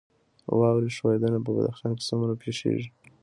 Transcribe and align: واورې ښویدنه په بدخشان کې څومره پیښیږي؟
واورې 0.59 0.89
ښویدنه 0.97 1.39
په 1.45 1.49
بدخشان 1.55 1.91
کې 1.97 2.03
څومره 2.09 2.33
پیښیږي؟ 2.43 2.87